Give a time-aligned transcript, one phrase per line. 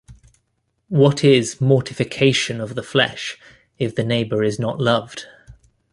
[0.89, 3.37] What is mortification of the flesh
[3.77, 5.27] if the neighbor is not loved?